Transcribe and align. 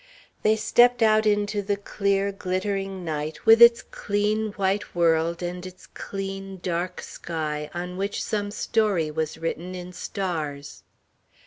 They 0.41 0.55
stepped 0.55 1.03
out 1.03 1.27
into 1.27 1.61
the 1.61 1.77
clear, 1.77 2.31
glittering 2.31 3.05
night, 3.05 3.45
with 3.45 3.61
its 3.61 3.83
clean, 3.83 4.47
white 4.53 4.95
world, 4.95 5.43
and 5.43 5.63
its 5.63 5.85
clean, 5.85 6.57
dark 6.63 7.01
sky 7.01 7.69
on 7.71 7.97
which 7.97 8.23
some 8.23 8.49
story 8.49 9.11
was 9.11 9.37
written 9.37 9.75
in 9.75 9.93
stars. 9.93 10.81